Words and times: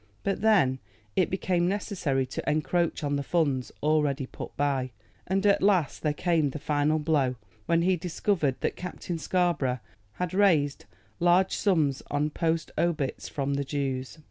But 0.23 0.41
then 0.41 0.79
it 1.15 1.29
became 1.29 1.67
necessary 1.67 2.25
to 2.25 2.49
encroach 2.49 3.03
on 3.03 3.17
the 3.17 3.21
funds 3.21 3.71
already 3.83 4.25
put 4.25 4.57
by, 4.57 4.89
and 5.27 5.45
at 5.45 5.61
last 5.61 6.01
there 6.01 6.11
came 6.15 6.49
the 6.49 6.57
final 6.57 6.97
blow, 6.97 7.35
when 7.67 7.83
he 7.83 7.97
discovered 7.97 8.55
that 8.61 8.75
Captain 8.75 9.19
Scarborough 9.19 9.77
had 10.13 10.33
raised 10.33 10.85
large 11.19 11.55
sums 11.55 12.01
on 12.09 12.31
post 12.31 12.71
obits 12.79 13.29
from 13.29 13.53
the 13.53 13.63
Jews. 13.63 14.17